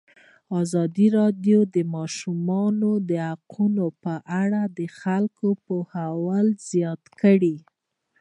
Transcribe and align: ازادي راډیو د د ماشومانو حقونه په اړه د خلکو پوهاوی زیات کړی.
ازادي 0.61 1.07
راډیو 1.17 1.59
د 1.67 1.67
د 1.75 1.77
ماشومانو 1.95 2.89
حقونه 3.27 3.85
په 4.03 4.13
اړه 4.41 4.61
د 4.77 4.79
خلکو 4.99 5.47
پوهاوی 5.65 6.45
زیات 6.69 7.03
کړی. 7.21 7.55